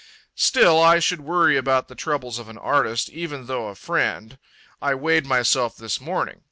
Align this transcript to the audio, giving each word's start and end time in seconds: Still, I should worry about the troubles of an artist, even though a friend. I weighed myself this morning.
Still, 0.39 0.81
I 0.81 0.97
should 0.97 1.21
worry 1.21 1.57
about 1.57 1.87
the 1.87 1.93
troubles 1.93 2.39
of 2.39 2.49
an 2.49 2.57
artist, 2.57 3.07
even 3.11 3.45
though 3.45 3.67
a 3.67 3.75
friend. 3.75 4.39
I 4.81 4.95
weighed 4.95 5.27
myself 5.27 5.77
this 5.77 6.01
morning. 6.01 6.39